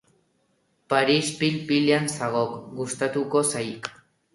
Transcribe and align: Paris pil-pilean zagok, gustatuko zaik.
Paris 0.93 1.29
pil-pilean 1.43 2.11
zagok, 2.17 2.59
gustatuko 2.83 3.49
zaik. 3.57 3.97